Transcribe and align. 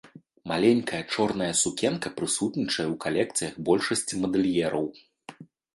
Маленькая 0.51 1.01
чорная 1.15 1.51
сукенка 1.61 2.09
прысутнічае 2.21 2.87
ў 2.87 2.95
калекцыях 3.05 3.53
большасці 3.71 4.13
мадэльераў. 4.25 4.85